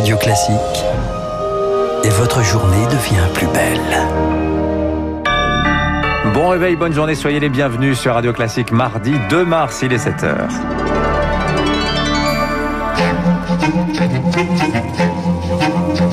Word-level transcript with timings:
Radio 0.00 0.16
Classique. 0.16 0.56
Et 2.04 2.08
votre 2.08 2.42
journée 2.42 2.86
devient 2.86 3.28
plus 3.34 3.46
belle. 3.48 3.98
Bon 6.32 6.48
réveil, 6.48 6.74
bonne 6.74 6.94
journée, 6.94 7.14
soyez 7.14 7.38
les 7.38 7.50
bienvenus 7.50 7.98
sur 7.98 8.14
Radio 8.14 8.32
Classique 8.32 8.72
mardi 8.72 9.12
2 9.28 9.44
mars, 9.44 9.82
il 9.82 9.92
est 9.92 9.98
7h. 9.98 10.48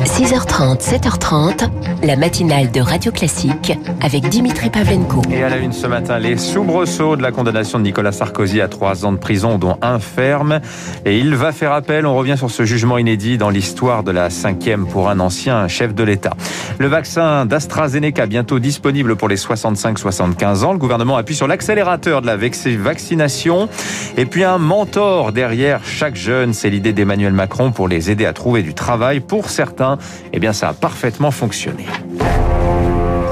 6h30, 0.07 0.79
7h30, 0.79 1.69
la 2.01 2.15
matinale 2.15 2.71
de 2.71 2.79
Radio 2.79 3.11
Classique 3.11 3.77
avec 4.01 4.29
Dimitri 4.29 4.69
Pavlenko. 4.69 5.21
Et 5.29 5.43
à 5.43 5.49
la 5.49 5.57
une 5.57 5.73
ce 5.73 5.85
matin, 5.85 6.17
les 6.17 6.37
soubresauts 6.37 7.17
de 7.17 7.21
la 7.21 7.33
condamnation 7.33 7.77
de 7.77 7.83
Nicolas 7.83 8.13
Sarkozy 8.13 8.61
à 8.61 8.69
trois 8.69 9.05
ans 9.05 9.11
de 9.11 9.17
prison, 9.17 9.57
dont 9.57 9.77
un 9.81 9.99
ferme. 9.99 10.61
Et 11.05 11.19
il 11.19 11.35
va 11.35 11.51
faire 11.51 11.73
appel. 11.73 12.05
On 12.05 12.15
revient 12.15 12.35
sur 12.37 12.49
ce 12.49 12.63
jugement 12.63 12.97
inédit 12.97 13.37
dans 13.37 13.49
l'histoire 13.49 14.03
de 14.03 14.11
la 14.11 14.29
cinquième 14.29 14.87
pour 14.87 15.09
un 15.09 15.19
ancien 15.19 15.67
chef 15.67 15.93
de 15.93 16.03
l'État. 16.03 16.33
Le 16.79 16.87
vaccin 16.87 17.45
d'AstraZeneca 17.45 18.27
bientôt 18.27 18.59
disponible 18.59 19.17
pour 19.17 19.27
les 19.27 19.35
65-75 19.35 20.63
ans. 20.63 20.71
Le 20.71 20.79
gouvernement 20.79 21.17
appuie 21.17 21.35
sur 21.35 21.47
l'accélérateur 21.47 22.21
de 22.21 22.27
la 22.27 22.37
vaccination. 22.37 23.67
Et 24.15 24.25
puis 24.25 24.45
un 24.45 24.57
mentor 24.57 25.33
derrière 25.33 25.83
chaque 25.83 26.15
jeune. 26.15 26.53
C'est 26.53 26.69
l'idée 26.69 26.93
d'Emmanuel 26.93 27.33
Macron 27.33 27.71
pour 27.71 27.89
les 27.89 28.09
aider 28.09 28.25
à 28.25 28.31
trouver 28.31 28.63
du 28.63 28.73
travail. 28.73 29.19
Pour 29.19 29.49
certains, 29.49 29.96
eh 30.33 30.39
bien, 30.39 30.53
ça 30.53 30.69
a 30.69 30.73
parfaitement 30.73 31.31
fonctionné. 31.31 31.85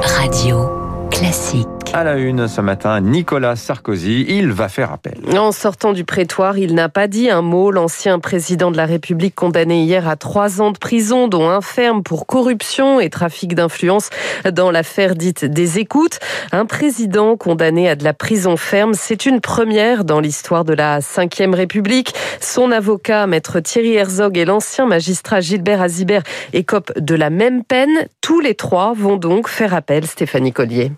Radio 0.04 0.70
classique. 1.10 1.75
À 1.96 2.04
la 2.04 2.18
une 2.18 2.50
ce 2.50 2.60
matin, 2.60 3.00
Nicolas 3.00 3.56
Sarkozy, 3.56 4.26
il 4.28 4.52
va 4.52 4.68
faire 4.68 4.92
appel. 4.92 5.14
En 5.38 5.54
sortant 5.54 5.94
du 5.94 6.04
prétoire, 6.04 6.58
il 6.58 6.76
n'a 6.76 6.90
pas 6.90 7.08
dit 7.08 7.30
un 7.30 7.42
mot. 7.42 7.72
L'ancien 7.72 8.20
président 8.20 8.70
de 8.70 8.76
la 8.76 8.86
République 8.86 9.34
condamné 9.34 9.82
hier 9.84 10.06
à 10.06 10.18
trois 10.18 10.60
ans 10.60 10.72
de 10.72 10.78
prison, 10.78 11.30
dont 11.30 11.48
un 11.48 11.62
ferme 11.62 12.04
pour 12.04 12.28
corruption 12.28 13.00
et 13.00 13.10
trafic 13.10 13.56
d'influence 13.56 14.10
dans 14.52 14.72
l'affaire 14.72 15.16
dite 15.16 15.46
des 15.46 15.80
écoutes. 15.80 16.20
Un 16.52 16.66
président 16.66 17.38
condamné 17.38 17.88
à 17.88 17.96
de 17.96 18.04
la 18.04 18.14
prison 18.14 18.58
ferme, 18.58 18.94
c'est 18.94 19.26
une 19.26 19.40
première 19.40 20.04
dans 20.04 20.20
l'histoire 20.20 20.66
de 20.66 20.74
la 20.74 21.00
Ve 21.00 21.54
République. 21.54 22.14
Son 22.42 22.74
avocat, 22.74 23.26
maître 23.26 23.62
Thierry 23.62 23.94
Herzog 23.94 24.38
et 24.38 24.44
l'ancien 24.44 24.86
magistrat 24.86 25.40
Gilbert 25.40 25.82
Azibert 25.82 26.24
écopent 26.52 26.92
de 27.00 27.16
la 27.16 27.30
même 27.30 27.64
peine. 27.64 28.10
Tous 28.20 28.42
les 28.42 28.56
trois 28.56 28.92
vont 28.94 29.16
donc 29.16 29.48
faire 29.48 29.74
appel, 29.74 30.06
Stéphanie 30.06 30.52
Collier. 30.52 30.92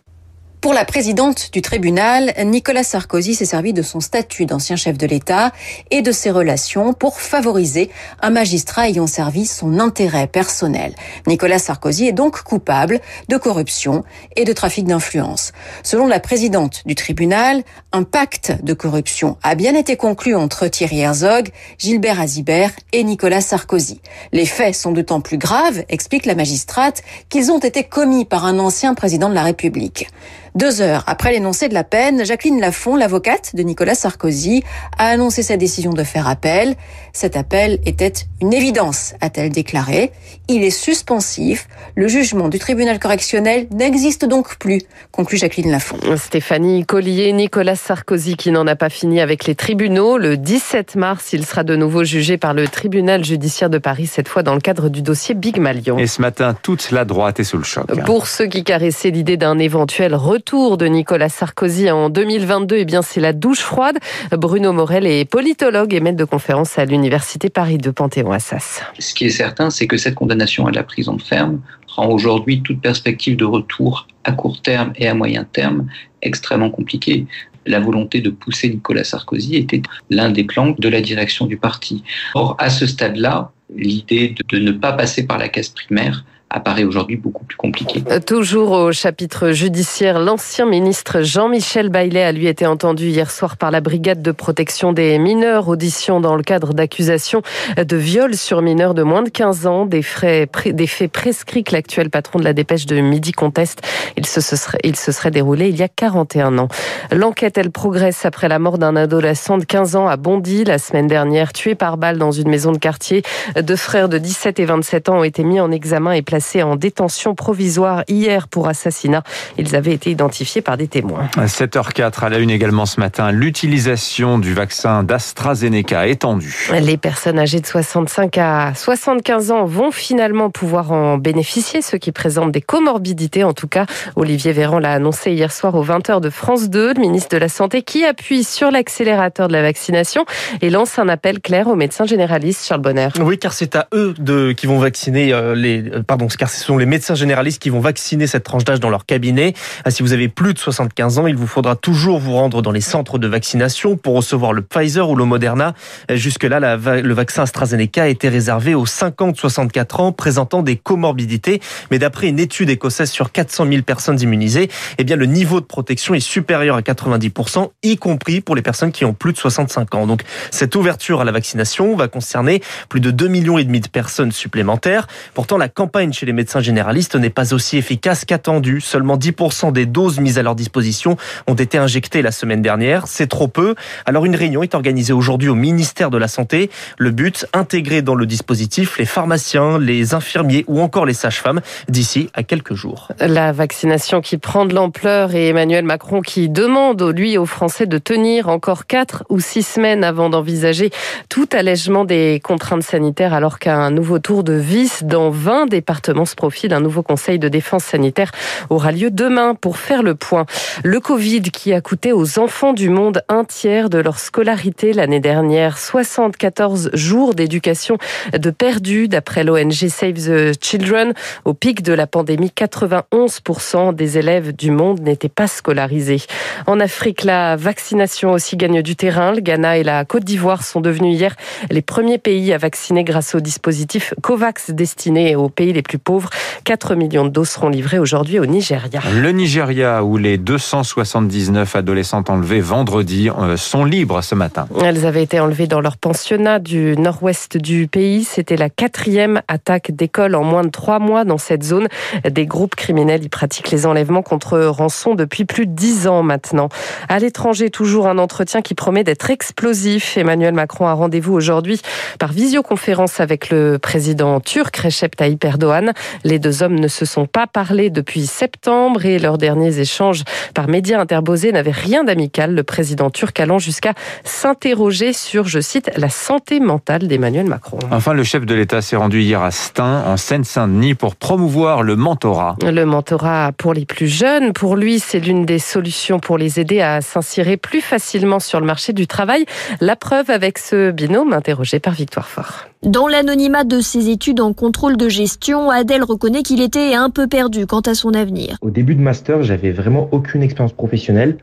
Pour 0.68 0.74
la 0.74 0.84
présidente 0.84 1.54
du 1.54 1.62
tribunal, 1.62 2.34
Nicolas 2.44 2.84
Sarkozy 2.84 3.36
s'est 3.36 3.46
servi 3.46 3.72
de 3.72 3.82
son 3.82 4.02
statut 4.02 4.46
d'ancien 4.46 4.76
chef 4.76 4.98
de 4.98 5.08
l'État 5.08 5.54
et 5.92 6.02
de 6.02 6.12
ses 6.12 6.30
relations 6.30 6.92
pour 6.92 7.22
favoriser 7.22 7.90
un 8.22 8.32
magistrat 8.32 8.90
ayant 8.90 9.08
servi 9.08 9.46
son 9.46 9.80
intérêt 9.80 10.28
personnel. 10.28 10.94
Nicolas 11.26 11.60
Sarkozy 11.60 12.10
est 12.10 12.12
donc 12.12 12.42
coupable 12.42 13.00
de 13.30 13.38
corruption 13.38 14.04
et 14.36 14.44
de 14.44 14.52
trafic 14.52 14.86
d'influence. 14.86 15.54
Selon 15.84 16.06
la 16.06 16.20
présidente 16.20 16.84
du 16.86 16.96
tribunal, 16.96 17.64
un 17.94 18.04
pacte 18.04 18.62
de 18.62 18.74
corruption 18.74 19.38
a 19.44 19.56
bien 19.56 19.74
été 19.74 19.96
conclu 19.96 20.36
entre 20.36 20.68
Thierry 20.68 21.00
Herzog, 21.00 21.48
Gilbert 21.78 22.20
Azibert 22.20 22.72
et 22.92 23.06
Nicolas 23.06 23.40
Sarkozy. 23.40 24.02
Les 24.34 24.46
faits 24.46 24.76
sont 24.76 24.92
d'autant 24.92 25.22
plus 25.22 25.38
graves, 25.38 25.86
explique 25.88 26.26
la 26.26 26.36
magistrate, 26.36 27.04
qu'ils 27.30 27.54
ont 27.54 27.60
été 27.60 27.86
commis 27.86 28.26
par 28.26 28.44
un 28.44 28.60
ancien 28.60 28.96
président 28.96 29.30
de 29.30 29.34
la 29.34 29.44
République. 29.44 30.10
Deux 30.58 30.82
heures 30.82 31.04
après 31.06 31.34
l'énoncé 31.34 31.70
de 31.70 31.76
la 31.76 31.84
peine, 31.84 32.26
Jacqueline 32.26 32.60
Lafont, 32.60 32.96
l'avocate 32.96 33.56
de 33.56 33.62
Nicolas 33.62 33.94
Sarkozy, 33.94 34.64
a 34.98 35.10
annoncé 35.10 35.44
sa 35.44 35.56
décision 35.56 35.94
de 35.94 36.02
faire 36.02 36.28
appel. 36.28 36.74
Cet 37.14 37.38
appel 37.38 37.78
était 37.86 38.14
une 38.42 38.54
évidence, 38.54 39.14
a-t-elle 39.22 39.52
déclaré. 39.52 40.12
Il 40.48 40.64
est 40.64 40.72
suspensif. 40.72 41.68
Le 41.94 42.08
jugement 42.08 42.50
du 42.50 42.58
tribunal 42.58 42.98
correctionnel 42.98 43.68
n'existe 43.72 44.26
donc 44.26 44.58
plus, 44.58 44.82
conclut 45.12 45.38
Jacqueline 45.38 45.70
Lafont. 45.70 45.98
Stéphanie 46.16 46.88
Collier, 46.88 47.34
Nicolas 47.34 47.76
Sarkozy 47.76 48.36
qui 48.36 48.50
n'en 48.50 48.66
a 48.66 48.76
pas 48.76 48.90
fini 48.90 49.22
avec 49.22 49.46
les 49.46 49.54
tribunaux. 49.54 50.18
Le 50.18 50.38
17 50.38 50.96
mars, 50.96 51.34
il 51.34 51.46
sera 51.46 51.64
de 51.64 51.76
nouveau 51.76 52.04
jugé 52.04 52.40
par 52.40 52.56
le 52.56 52.68
tribunal 52.68 53.24
judiciaire 53.24 53.70
de 53.70 53.78
Paris, 53.78 54.08
cette 54.08 54.28
fois 54.28 54.42
dans 54.42 54.56
le 54.56 54.62
cadre 54.62 54.90
du 54.90 55.04
dossier 55.04 55.36
Big 55.36 55.60
Malion. 55.60 56.00
Et 56.00 56.08
ce 56.08 56.20
matin, 56.20 56.56
toute 56.60 56.90
la 56.90 57.06
droite 57.06 57.40
est 57.40 57.44
sous 57.44 57.58
le 57.58 57.64
choc. 57.64 57.86
Pour 58.08 58.26
ceux 58.26 58.48
qui 58.48 58.64
caressaient 58.64 59.12
l'idée 59.12 59.38
d'un 59.38 59.60
éventuel 59.60 60.16
retour 60.16 60.47
tour 60.48 60.78
de 60.78 60.86
Nicolas 60.86 61.28
Sarkozy 61.28 61.92
en 61.92 62.10
2022, 62.10 62.78
eh 62.78 62.86
bien, 62.86 63.02
c'est 63.02 63.20
la 63.20 63.34
douche 63.34 63.60
froide. 63.60 63.98
Bruno 64.32 64.72
Morel 64.72 65.06
est 65.06 65.30
politologue 65.30 65.94
et 65.94 66.00
maître 66.00 66.16
de 66.16 66.24
conférence 66.24 66.80
à 66.80 66.86
l'Université 66.86 67.50
Paris 67.50 67.78
de 67.78 67.92
Panthéon-Assas. 67.92 68.82
Ce 68.98 69.14
qui 69.14 69.26
est 69.26 69.30
certain, 69.30 69.70
c'est 69.70 69.88
que 69.88 69.98
cette 69.98 70.16
condamnation 70.16 70.66
à 70.66 70.72
la 70.72 70.84
prison 70.84 71.20
ferme 71.20 71.60
rend 71.88 72.08
aujourd'hui 72.08 72.62
toute 72.62 72.80
perspective 72.80 73.36
de 73.36 73.44
retour 73.44 74.08
à 74.24 74.32
court 74.32 74.62
terme 74.62 74.94
et 74.96 75.10
à 75.10 75.14
moyen 75.14 75.44
terme 75.44 75.88
extrêmement 76.22 76.70
compliquée 76.70 77.28
la 77.66 77.82
volonté 77.82 78.22
de 78.22 78.30
pousser 78.30 78.70
Nicolas 78.70 79.04
Sarkozy 79.04 79.58
était 79.58 79.82
l'un 80.10 80.30
des 80.30 80.46
plans 80.46 80.74
de 80.78 80.88
la 80.88 81.02
direction 81.02 81.46
du 81.46 81.58
parti. 81.58 82.06
Or, 82.34 82.56
à 82.60 82.70
ce 82.70 82.88
stade-là, 82.88 83.52
l'idée 83.76 84.36
de, 84.50 84.60
ne 84.60 84.72
pas 84.72 84.94
passer 84.94 85.26
par 85.26 85.38
la 85.38 85.50
case 85.50 85.70
primaire 85.70 86.24
apparaît 86.50 86.86
aujourd'hui 86.86 87.18
beaucoup 87.18 87.44
plus 87.44 87.58
compliqué. 87.58 88.04
Euh, 88.10 88.20
toujours 88.20 88.72
au 88.72 88.92
chapitre 88.92 89.52
judiciaire, 89.52 90.20
l'ancien 90.20 90.66
ministre 90.66 91.22
Jean-Michel 91.22 91.90
Baillet 91.90 92.24
a 92.24 92.32
lui 92.32 92.48
été 92.48 92.66
entendu 92.66 93.10
hier 93.10 93.30
soir 93.30 93.58
par 93.58 93.70
la 93.70 93.82
brigade 93.82 94.22
de 94.22 94.32
protection 94.32 94.94
des 94.94 95.18
mineurs, 95.20 95.68
audition 95.68 96.22
dans 96.22 96.36
le 96.36 96.44
cadre 96.44 96.74
d'accusations 96.74 97.42
de 97.78 97.98
viol 97.98 98.36
sur 98.36 98.62
mineurs 98.62 98.94
de 98.94 99.04
moins 99.04 99.24
de 99.24 99.30
15 99.30 99.68
ans, 99.68 99.86
des, 99.86 100.02
faits 100.02 101.12
prescrits 101.12 101.64
que 101.66 101.74
l'actuel 101.74 102.10
patron 102.10 102.40
de 102.40 102.46
la 102.46 102.54
dépêche 102.54 102.86
de 102.86 103.00
Midi 103.02 103.34
conteste. 103.34 103.82
Il 104.16 104.26
se, 104.26 104.40
serait, 104.40 104.80
il 104.84 104.96
se 104.96 105.12
serait 105.12 105.32
déroulé 105.32 105.68
il 105.68 105.76
y 105.76 105.84
a 105.84 105.90
41 105.90 106.58
ans. 106.60 106.70
L'enquête, 107.12 107.58
elle 107.58 107.72
progresse 107.72 108.26
après 108.26 108.48
la 108.48 108.60
mort 108.60 108.78
d'un 108.78 108.96
adolescent 108.96 109.58
de 109.58 109.66
15 109.66 109.98
ans 109.98 110.08
à 110.08 110.16
Bondy 110.16 110.64
la 110.64 110.78
semaine 110.78 111.08
dernière, 111.08 111.52
tué 111.52 111.76
par 111.76 111.98
balle 111.98 112.18
dans 112.18 112.32
une 112.32 112.50
maison 112.50 112.72
de 112.72 112.78
quartier. 112.78 113.24
Deux 113.62 113.76
frères 113.76 114.10
de 114.10 114.18
17 114.18 114.60
et 114.60 114.66
27 114.66 115.10
ans 115.10 115.20
ont 115.20 115.24
été 115.24 115.44
mis 115.44 115.60
en 115.60 115.72
examen 115.72 116.12
et 116.12 116.22
placés 116.22 116.64
en 116.64 116.76
détention 116.76 117.36
provisoire 117.36 118.04
hier 118.08 118.48
pour 118.48 118.68
assassinat. 118.68 119.24
Ils 119.58 119.76
avaient 119.76 119.94
été 119.94 120.12
identifiés 120.12 120.62
par 120.62 120.78
des 120.78 120.88
témoins. 120.88 121.30
7h04 121.38 122.26
à 122.26 122.30
la 122.30 122.40
une 122.40 122.50
également 122.50 122.86
ce 122.86 123.00
matin, 123.00 123.32
l'utilisation 123.32 124.40
du 124.40 124.54
vaccin 124.54 125.04
d'AstraZeneca 125.04 126.08
étendue. 126.08 126.70
Les 126.80 126.98
personnes 126.98 127.40
âgées 127.40 127.60
de 127.60 127.66
65 127.66 128.38
à 128.38 128.74
75 128.76 129.52
ans 129.52 129.66
vont 129.66 129.92
finalement 129.92 130.50
pouvoir 130.50 130.92
en 130.92 131.18
bénéficier, 131.18 131.82
ceux 131.82 131.98
qui 131.98 132.12
présentent 132.12 132.52
des 132.52 132.62
comorbidités. 132.62 133.44
En 133.44 133.54
tout 133.54 133.68
cas, 133.68 133.86
Olivier 134.16 134.52
Véran 134.52 134.80
l'a 134.80 134.94
annoncé 134.94 135.32
hier 135.32 135.52
soir 135.52 135.76
aux 135.76 135.86
20h 135.86 136.22
de 136.22 136.30
France 136.30 136.70
2, 136.70 136.94
le 136.94 137.00
ministre 137.00 137.30
de 137.30 137.38
la 137.38 137.50
Santé, 137.50 137.82
qui 137.82 138.06
appuie 138.06 138.44
sur 138.44 138.72
l'accélérateur 138.72 139.48
de 139.48 139.54
la 139.54 139.62
vaccination 139.62 140.26
et 140.62 140.70
lance 140.70 141.00
un 141.00 141.10
appel 141.10 141.40
clair 141.40 141.68
aux 141.68 141.76
médecins 141.76 142.06
généralistes, 142.06 142.66
Charles 142.66 142.82
Bonner. 142.82 143.10
Oui, 143.20 143.38
c'est 143.54 143.76
à 143.76 143.88
eux 143.94 144.14
qui 144.56 144.68
vont 144.68 144.80
vacciner 144.80 145.34
euh, 145.34 145.56
les, 145.56 145.84
euh, 145.90 146.04
pardon, 146.04 146.28
car 146.28 146.50
ce 146.50 146.64
sont 146.64 146.78
les 146.78 146.86
médecins 146.86 147.16
généralistes 147.16 147.62
qui 147.62 147.70
vont 147.70 147.80
vacciner 147.80 148.28
cette 148.28 148.44
tranche 148.44 148.64
d'âge 148.64 148.80
dans 148.80 148.90
leur 148.90 149.06
cabinet. 149.06 149.54
Ah, 149.86 149.92
si 149.92 150.04
vous 150.04 150.14
avez 150.14 150.28
plus 150.28 150.54
de 150.54 150.60
75 150.60 151.20
ans, 151.20 151.28
il 151.28 151.36
vous 151.36 151.48
faudra 151.48 151.76
toujours 151.76 152.20
vous 152.20 152.34
rendre 152.34 152.62
dans 152.62 152.72
les 152.72 152.82
centres 152.82 153.18
de 153.18 153.28
vaccination 153.28 153.98
pour 153.98 154.16
recevoir 154.16 154.54
le 154.54 154.62
Pfizer 154.62 155.10
ou 155.10 155.16
le 155.16 155.26
Moderna. 155.26 155.74
Jusque-là, 156.10 156.78
le 156.78 157.14
vaccin 157.14 157.44
AstraZeneca 157.44 158.08
était 158.08 158.30
réservé 158.30 158.76
aux 158.76 158.86
50-64 158.86 160.02
ans 160.02 160.12
présentant 160.12 160.64
des 160.64 160.76
comorbidités. 160.76 161.62
Mais 161.92 162.00
d'après 162.00 162.28
une 162.28 162.40
étude 162.40 162.70
écossaise 162.70 163.10
sur 163.10 163.32
400 163.32 163.68
000 163.70 163.82
personnes 163.84 164.20
immunisées, 164.22 164.70
eh 164.98 165.04
bien, 165.04 165.16
le 165.16 165.26
niveau 165.26 165.60
de 165.60 165.66
protection 165.66 166.14
est 166.14 166.20
supérieur 166.20 166.76
à 166.76 166.82
90%, 166.82 167.70
y 167.84 167.98
compris 167.98 168.42
pour 168.42 168.56
les 168.56 168.62
personnes 168.62 168.92
qui 168.92 169.06
ont 169.06 169.14
plus 169.14 169.34
de 169.34 169.38
65 169.38 169.96
ans. 169.96 170.08
Donc, 170.08 170.22
cette 170.52 170.76
ouverture 170.76 171.22
à 171.22 171.26
la 171.26 171.32
vaccination 171.32 171.96
va 171.96 172.08
concerner 172.08 172.62
plus 172.90 173.00
de 173.00 173.12
2 173.12 173.28
millions 173.38 173.60
et 173.60 173.64
demi 173.64 173.80
de 173.80 173.88
personnes 173.88 174.32
supplémentaires. 174.32 175.08
Pourtant, 175.36 175.58
la 175.58 175.70
campagne 175.70 176.12
chez 176.12 176.26
les 176.26 176.34
médecins 176.34 176.60
généralistes 176.60 177.16
n'est 177.16 177.30
pas 177.30 177.54
aussi 177.54 177.78
efficace 177.78 178.26
qu'attendu. 178.26 178.82
Seulement 178.82 179.16
10% 179.16 179.72
des 179.72 179.86
doses 179.86 180.20
mises 180.20 180.40
à 180.40 180.44
leur 180.44 180.56
disposition 180.56 181.18
ont 181.46 181.54
été 181.54 181.78
injectées 181.78 182.24
la 182.24 182.32
semaine 182.32 182.64
dernière. 182.64 183.06
C'est 183.06 183.28
trop 183.28 183.48
peu. 183.48 183.76
Alors 184.08 184.26
une 184.26 184.36
réunion 184.36 184.64
est 184.64 184.74
organisée 184.74 185.14
aujourd'hui 185.14 185.50
au 185.50 185.56
ministère 185.56 186.10
de 186.10 186.18
la 186.18 186.28
Santé. 186.28 186.72
Le 186.98 187.12
but, 187.12 187.46
intégrer 187.54 188.02
dans 188.02 188.16
le 188.16 188.26
dispositif 188.26 188.98
les 188.98 189.06
pharmaciens, 189.06 189.78
les 189.78 190.16
infirmiers 190.16 190.66
ou 190.68 190.82
encore 190.82 191.06
les 191.06 191.14
sages-femmes 191.14 191.62
d'ici 191.90 192.30
à 192.34 192.42
quelques 192.42 192.74
jours. 192.74 193.10
La 193.20 193.52
vaccination 193.52 194.22
qui 194.22 194.38
prend 194.40 194.66
de 194.66 194.74
l'ampleur 194.74 195.36
et 195.36 195.50
Emmanuel 195.50 195.86
Macron 195.86 196.22
qui 196.22 196.50
demande, 196.50 197.04
lui, 197.16 197.38
aux 197.38 197.46
Français 197.46 197.86
de 197.86 198.00
tenir 198.00 198.50
encore 198.50 198.88
4 198.88 199.26
ou 199.30 199.40
6 199.40 199.62
semaines 199.62 200.04
avant 200.04 200.32
d'envisager 200.32 200.90
tout 201.30 201.48
allègement 201.52 202.04
des 202.04 202.42
contraintes 202.44 202.84
sanitaires 202.84 203.27
alors 203.34 203.60
qu'un 203.60 203.90
nouveau 203.92 204.20
tour 204.20 204.44
de 204.44 204.54
vis 204.54 205.04
dans 205.04 205.30
20 205.30 205.66
départements 205.66 205.88
département 205.88 206.26
se 206.26 206.36
profile. 206.36 206.74
Un 206.74 206.82
nouveau 206.82 207.02
conseil 207.02 207.40
de 207.40 207.48
défense 207.48 207.86
sanitaire 207.86 208.32
aura 208.70 208.92
lieu 208.92 209.10
demain 209.10 209.56
pour 209.56 209.78
faire 209.78 210.04
le 210.04 210.16
point. 210.16 210.46
Le 210.84 211.00
Covid 211.00 211.44
qui 211.44 211.72
a 211.72 211.80
coûté 211.80 212.12
aux 212.12 212.40
enfants 212.40 212.74
du 212.74 212.90
monde 212.90 213.22
un 213.30 213.46
tiers 213.46 213.90
de 213.90 213.98
leur 213.98 214.20
scolarité 214.20 214.92
l'année 214.92 215.22
dernière. 215.22 215.78
74 215.78 216.90
jours 216.94 217.36
d'éducation 217.36 217.98
de 218.34 218.50
perdus 218.50 219.08
d'après 219.08 219.46
l'ONG 219.46 219.88
Save 219.88 220.16
the 220.16 220.62
Children. 220.62 221.14
Au 221.46 221.54
pic 221.54 221.84
de 221.84 221.94
la 221.94 222.06
pandémie, 222.06 222.52
91% 222.54 223.96
des 223.96 224.18
élèves 224.18 224.54
du 224.54 224.72
monde 224.72 225.00
n'étaient 225.00 225.30
pas 225.30 225.48
scolarisés. 225.48 226.22
En 226.66 226.80
Afrique, 226.80 227.24
la 227.24 227.56
vaccination 227.56 228.34
aussi 228.34 228.58
gagne 228.58 228.82
du 228.82 228.96
terrain. 228.96 229.32
Le 229.32 229.40
Ghana 229.40 229.78
et 229.78 229.84
la 229.84 230.04
Côte 230.04 230.26
d'Ivoire 230.26 230.64
sont 230.64 230.82
devenus 230.82 231.16
hier 231.16 231.36
les 231.70 231.82
premiers 231.82 232.18
pays 232.18 232.52
à 232.52 232.58
vacciner 232.58 233.04
grâce 233.04 233.17
au 233.34 233.40
dispositif 233.40 234.14
COVAX 234.22 234.72
destiné 234.72 235.36
aux 235.36 235.50
pays 235.50 235.74
les 235.74 235.82
plus 235.82 235.98
pauvres. 235.98 236.30
4 236.66 236.96
millions 236.96 237.24
de 237.26 237.30
doses 237.30 237.50
seront 237.50 237.70
livrées 237.70 237.98
aujourd'hui 237.98 238.40
au 238.40 238.46
Nigeria. 238.46 239.02
Le 239.12 239.32
Nigeria, 239.32 240.04
où 240.04 240.18
les 240.18 240.38
279 240.38 241.76
adolescentes 241.76 242.30
enlevées 242.30 242.60
vendredi 242.60 243.30
euh, 243.30 243.58
sont 243.58 243.86
libres 243.86 244.22
ce 244.22 244.36
matin. 244.36 244.68
Elles 244.84 245.06
avaient 245.06 245.24
été 245.24 245.40
enlevées 245.40 245.68
dans 245.68 245.82
leur 245.82 245.98
pensionnat 245.98 246.60
du 246.60 246.96
nord-ouest 246.98 247.58
du 247.58 247.88
pays. 247.88 248.24
C'était 248.24 248.58
la 248.58 248.70
quatrième 248.70 249.42
attaque 249.48 249.92
d'école 249.92 250.36
en 250.36 250.44
moins 250.44 250.64
de 250.64 250.70
trois 250.70 251.00
mois 251.00 251.26
dans 251.26 251.40
cette 251.40 251.64
zone. 251.64 251.88
Des 252.30 252.46
groupes 252.46 252.76
criminels 252.76 253.24
y 253.24 253.30
pratiquent 253.30 253.72
les 253.72 253.86
enlèvements 253.86 254.22
contre 254.22 254.60
rançon 254.60 255.16
depuis 255.16 255.46
plus 255.46 255.66
de 255.66 255.74
dix 255.74 256.08
ans 256.08 256.22
maintenant. 256.22 256.70
À 257.10 257.18
l'étranger, 257.20 257.72
toujours 257.72 258.08
un 258.08 258.20
entretien 258.20 258.62
qui 258.62 258.76
promet 258.76 259.04
d'être 259.04 259.30
explosif. 259.30 260.18
Emmanuel 260.18 260.54
Macron 260.54 260.88
a 260.88 260.94
rendez-vous 260.94 261.34
aujourd'hui 261.34 261.82
par 262.20 262.32
visioconférence 262.32 262.97
avec 263.20 263.52
le 263.52 263.78
président 263.78 264.40
turc 264.40 264.76
Recep 264.76 265.16
Tayyip 265.16 265.44
Erdogan. 265.46 265.94
Les 266.24 266.40
deux 266.40 266.64
hommes 266.64 266.80
ne 266.80 266.88
se 266.88 267.06
sont 267.06 267.28
pas 267.28 267.46
parlé 267.46 267.92
depuis 267.92 268.26
septembre 268.26 269.06
et 269.06 269.20
leurs 269.20 269.38
derniers 269.38 269.80
échanges 269.80 270.24
par 270.56 270.68
médias 270.68 271.00
interposés 271.00 271.52
n'avaient 271.52 271.70
rien 271.70 272.04
d'amical. 272.04 272.56
Le 272.56 272.64
président 272.64 273.12
turc 273.12 273.40
allant 273.40 273.60
jusqu'à 273.60 273.94
s'interroger 274.24 275.14
sur, 275.14 275.48
je 275.48 275.60
cite, 275.60 275.92
la 275.96 276.10
santé 276.10 276.60
mentale 276.60 277.08
d'Emmanuel 277.08 277.46
Macron. 277.46 277.78
Enfin, 277.92 278.14
le 278.14 278.24
chef 278.24 278.46
de 278.48 278.56
l'État 278.56 278.82
s'est 278.82 278.96
rendu 278.96 279.22
hier 279.22 279.44
à 279.44 279.52
Stein, 279.52 280.04
en 280.08 280.18
Seine-Saint-Denis, 280.18 280.96
pour 280.96 281.16
promouvoir 281.16 281.84
le 281.84 281.96
mentorat. 281.96 282.56
Le 282.64 282.86
mentorat 282.86 283.52
pour 283.56 283.76
les 283.76 283.86
plus 283.86 284.08
jeunes, 284.08 284.54
pour 284.54 284.76
lui, 284.76 285.00
c'est 285.00 285.20
l'une 285.20 285.46
des 285.46 285.60
solutions 285.60 286.20
pour 286.20 286.40
les 286.40 286.60
aider 286.60 286.82
à 286.82 287.02
s'insérer 287.02 287.58
plus 287.58 287.82
facilement 287.82 288.40
sur 288.40 288.60
le 288.60 288.66
marché 288.66 288.92
du 288.92 289.06
travail. 289.06 289.46
La 289.82 289.96
preuve 289.96 290.32
avec 290.32 290.58
ce 290.58 290.90
binôme 290.90 291.34
interrogé 291.34 291.80
par 291.80 291.94
Victoire 291.94 292.28
Fort. 292.28 292.66
Dans 292.88 293.10
l'anonymat 293.10 293.66
de 293.66 293.82
ses 293.82 294.10
études 294.10 294.40
en 294.40 294.54
contrôle 294.54 294.96
de 294.96 295.10
gestion, 295.10 295.70
Adèle 295.70 296.06
reconnaît 296.06 296.42
qu'il 296.42 296.62
était 296.62 296.94
un 296.94 297.10
peu 297.10 297.28
perdu 297.28 297.68
quant 297.68 297.82
à 297.82 297.94
son 297.94 298.14
avenir. 298.14 298.56
Au 298.62 298.70
début 298.70 298.96
de 298.96 299.02
master, 299.02 299.44
j'avais 299.44 299.72
vraiment 299.72 300.08
aucune 300.14 300.42
expérience 300.42 300.72
professionnelle. 300.72 301.38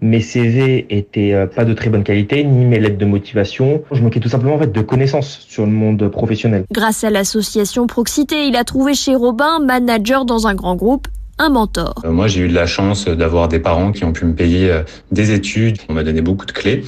Mes 0.00 0.22
CV 0.22 0.86
étaient 0.88 1.34
euh, 1.34 1.46
pas 1.46 1.66
de 1.66 1.74
très 1.74 1.90
bonne 1.90 2.04
qualité, 2.04 2.42
ni 2.42 2.64
mes 2.64 2.80
lettres 2.80 2.96
de 2.96 3.04
motivation. 3.04 3.82
Je 3.92 4.00
manquais 4.00 4.20
tout 4.20 4.30
simplement 4.30 4.54
en 4.54 4.58
fait 4.60 4.72
de 4.72 4.80
connaissances 4.80 5.44
sur 5.46 5.66
le 5.66 5.72
monde 5.72 6.08
professionnel. 6.08 6.64
Grâce 6.72 7.04
à 7.04 7.10
l'association 7.10 7.86
Proxité, 7.86 8.46
il 8.46 8.56
a 8.56 8.64
trouvé 8.64 8.94
chez 8.94 9.14
Robin, 9.14 9.58
manager 9.58 10.24
dans 10.24 10.46
un 10.46 10.54
grand 10.54 10.76
groupe, 10.76 11.06
un 11.38 11.50
mentor. 11.50 11.94
Euh, 12.04 12.10
moi, 12.10 12.26
j'ai 12.26 12.40
eu 12.40 12.48
de 12.48 12.54
la 12.54 12.66
chance 12.66 13.06
d'avoir 13.06 13.48
des 13.48 13.58
parents 13.58 13.92
qui 13.92 14.04
ont 14.04 14.12
pu 14.12 14.24
me 14.24 14.34
payer 14.34 14.70
euh, 14.70 14.82
des 15.12 15.32
études. 15.32 15.78
On 15.88 15.94
m'a 15.94 16.02
donné 16.02 16.20
beaucoup 16.20 16.46
de 16.46 16.52
clés. 16.52 16.84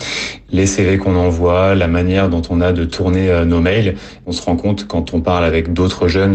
Les 0.52 0.66
CV 0.66 0.98
qu'on 0.98 1.14
envoie, 1.14 1.74
la 1.74 1.86
manière 1.86 2.28
dont 2.28 2.42
on 2.50 2.60
a 2.60 2.72
de 2.72 2.84
tourner 2.84 3.30
euh, 3.30 3.44
nos 3.44 3.60
mails. 3.60 3.96
On 4.26 4.32
se 4.32 4.42
rend 4.42 4.56
compte 4.56 4.86
quand 4.88 5.14
on 5.14 5.20
parle 5.20 5.44
avec 5.44 5.72
d'autres 5.72 6.08
jeunes 6.08 6.34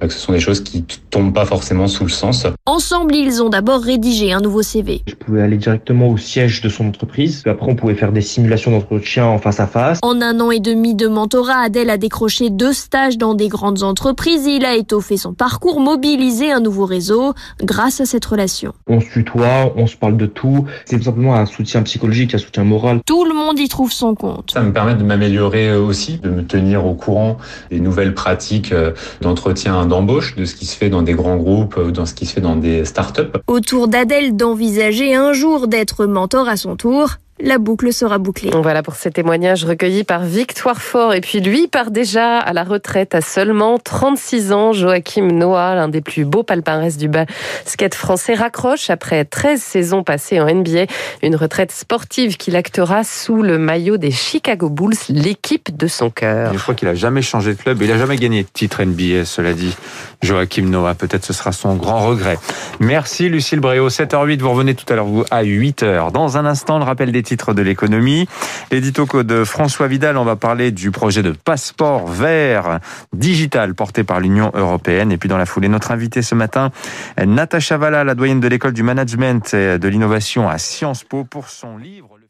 bah, 0.00 0.06
que 0.06 0.12
ce 0.12 0.18
sont 0.18 0.32
des 0.32 0.40
choses 0.40 0.62
qui 0.62 0.84
tombent 1.10 1.32
pas 1.32 1.44
forcément 1.44 1.86
sous 1.86 2.04
le 2.04 2.10
sens. 2.10 2.46
Ensemble, 2.66 3.14
ils 3.14 3.42
ont 3.42 3.48
d'abord 3.48 3.80
rédigé 3.80 4.32
un 4.32 4.40
nouveau 4.40 4.62
CV. 4.62 5.02
Je 5.06 5.14
pouvais 5.14 5.42
aller 5.42 5.56
directement 5.56 6.08
au 6.08 6.16
siège 6.16 6.60
de 6.60 6.68
son 6.68 6.88
entreprise. 6.88 7.42
Après, 7.46 7.70
on 7.70 7.76
pouvait 7.76 7.94
faire 7.94 8.12
des 8.12 8.20
simulations 8.20 8.72
d'entretien 8.72 9.26
en 9.26 9.38
face 9.38 9.60
à 9.60 9.66
face. 9.66 9.98
En 10.02 10.20
un 10.20 10.40
an 10.40 10.50
et 10.50 10.60
demi 10.60 10.94
de 10.94 11.06
mentorat, 11.06 11.58
Adèle 11.64 11.90
a 11.90 11.98
décroché 11.98 12.50
deux 12.50 12.72
stages 12.72 13.18
dans 13.18 13.34
des 13.34 13.48
grandes 13.48 13.82
entreprises. 13.82 14.46
Il 14.46 14.64
a 14.64 14.76
étoffé 14.76 15.16
son 15.16 15.34
parcours, 15.34 15.80
mobilisé 15.80 16.50
un 16.50 16.60
nouveau 16.60 16.86
réseau 16.86 17.34
grâce 17.60 18.00
à 18.00 18.06
cette 18.06 18.24
relation. 18.24 18.72
On 18.86 19.00
se 19.00 19.08
tutoie, 19.08 19.72
on 19.76 19.86
se 19.86 19.96
parle 19.96 20.16
de 20.16 20.26
tout. 20.26 20.66
C'est 20.84 20.98
tout 20.98 21.04
simplement 21.04 21.34
un 21.34 21.46
soutien 21.46 21.82
psychologique, 21.82 22.34
un 22.34 22.38
soutien 22.38 22.64
moral. 22.64 23.00
Tout 23.06 23.24
le 23.24 23.34
monde 23.34 23.58
y 23.58 23.68
trouve 23.68 23.92
son 23.92 24.14
compte. 24.14 24.52
Ça 24.52 24.62
me 24.62 24.72
permet 24.72 24.94
de 24.94 25.02
m'améliorer 25.02 25.74
aussi, 25.76 26.18
de 26.18 26.30
me 26.30 26.44
tenir 26.44 26.86
au 26.86 26.94
courant 26.94 27.38
des 27.70 27.80
nouvelles 27.80 28.14
pratiques 28.14 28.72
euh, 28.72 28.92
d'entretien 29.20 29.86
d'embauche, 29.86 30.36
de 30.36 30.44
ce 30.44 30.54
qui 30.54 30.66
se 30.66 30.76
fait 30.76 30.90
dans 30.90 31.02
des 31.02 31.14
grands 31.14 31.36
groupes, 31.36 31.76
ou 31.76 31.90
dans 31.90 32.06
ce 32.06 32.14
qui 32.14 32.26
se 32.26 32.34
fait 32.34 32.40
dans 32.40 32.56
des 32.56 32.84
startups. 32.84 33.32
Autour 33.46 33.88
d'Adèle 33.88 34.36
d'envisager 34.36 35.14
un 35.14 35.32
jour 35.32 35.68
d'être 35.68 36.06
mentor 36.06 36.48
à 36.48 36.56
son 36.56 36.76
tour 36.76 37.16
la 37.44 37.58
boucle 37.58 37.92
sera 37.92 38.16
bouclée. 38.16 38.50
Voilà 38.54 38.82
pour 38.82 38.94
ces 38.94 39.10
témoignages 39.10 39.64
recueillis 39.64 40.04
par 40.04 40.24
Victoire 40.24 40.80
Fort. 40.80 41.12
Et 41.12 41.20
puis 41.20 41.40
lui 41.40 41.68
part 41.68 41.90
déjà 41.90 42.38
à 42.38 42.54
la 42.54 42.64
retraite 42.64 43.14
à 43.14 43.20
seulement 43.20 43.78
36 43.78 44.52
ans. 44.52 44.72
Joachim 44.72 45.26
Noah, 45.26 45.74
l'un 45.74 45.88
des 45.88 46.00
plus 46.00 46.24
beaux 46.24 46.42
palmarès 46.42 46.96
du 46.96 47.08
basket 47.08 47.94
français, 47.94 48.34
raccroche 48.34 48.88
après 48.88 49.26
13 49.26 49.60
saisons 49.60 50.02
passées 50.02 50.40
en 50.40 50.46
NBA. 50.46 50.86
Une 51.22 51.36
retraite 51.36 51.70
sportive 51.70 52.38
qu'il 52.38 52.56
actera 52.56 53.04
sous 53.04 53.42
le 53.42 53.58
maillot 53.58 53.98
des 53.98 54.10
Chicago 54.10 54.70
Bulls, 54.70 54.94
l'équipe 55.10 55.76
de 55.76 55.86
son 55.86 56.08
cœur. 56.08 56.54
Je 56.54 56.58
crois 56.58 56.74
qu'il 56.74 56.88
a 56.88 56.94
jamais 56.94 57.20
changé 57.20 57.54
de 57.54 57.60
club. 57.60 57.82
Il 57.82 57.92
a 57.92 57.98
jamais 57.98 58.16
gagné 58.16 58.44
de 58.44 58.48
titre 58.50 58.82
NBA, 58.82 59.26
cela 59.26 59.52
dit. 59.52 59.76
Joachim 60.22 60.70
Noah, 60.70 60.94
peut-être 60.94 61.26
ce 61.26 61.34
sera 61.34 61.52
son 61.52 61.74
grand 61.74 62.06
regret. 62.06 62.38
Merci 62.80 63.28
Lucille 63.28 63.60
Bréau. 63.60 63.90
7h08, 63.90 64.40
vous 64.40 64.50
revenez 64.50 64.74
tout 64.74 64.90
à 64.90 64.96
l'heure 64.96 65.08
à 65.30 65.44
8h. 65.44 66.10
Dans 66.10 66.38
un 66.38 66.46
instant, 66.46 66.78
le 66.78 66.84
rappel 66.84 67.12
des 67.12 67.22
de 67.36 67.62
l'économie. 67.62 68.28
L'édito 68.70 69.06
de 69.22 69.44
François 69.44 69.88
Vidal, 69.88 70.16
on 70.16 70.24
va 70.24 70.36
parler 70.36 70.70
du 70.70 70.90
projet 70.90 71.22
de 71.22 71.32
passeport 71.32 72.06
vert 72.06 72.78
digital 73.12 73.74
porté 73.74 74.04
par 74.04 74.20
l'Union 74.20 74.50
européenne. 74.54 75.12
Et 75.12 75.18
puis 75.18 75.28
dans 75.28 75.38
la 75.38 75.46
foulée, 75.46 75.68
notre 75.68 75.90
invité 75.90 76.22
ce 76.22 76.34
matin, 76.34 76.70
Natacha 77.18 77.76
Valla, 77.76 78.04
la 78.04 78.14
doyenne 78.14 78.40
de 78.40 78.48
l'école 78.48 78.72
du 78.72 78.82
management 78.82 79.52
et 79.54 79.78
de 79.78 79.88
l'innovation 79.88 80.48
à 80.48 80.58
Sciences 80.58 81.04
Po 81.04 81.24
pour 81.24 81.48
son 81.48 81.76
livre. 81.76 82.23